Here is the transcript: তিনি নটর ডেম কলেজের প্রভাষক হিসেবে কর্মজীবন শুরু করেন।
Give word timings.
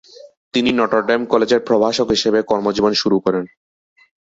তিনি 0.53 0.69
নটর 0.71 1.01
ডেম 1.05 1.21
কলেজের 1.25 1.61
প্রভাষক 1.67 2.07
হিসেবে 2.09 2.39
কর্মজীবন 2.49 2.93
শুরু 3.01 3.17
করেন। 3.25 3.45